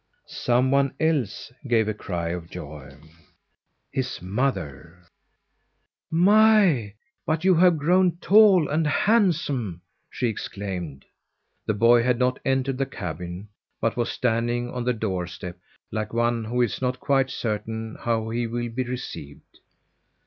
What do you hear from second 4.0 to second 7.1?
mother! "My,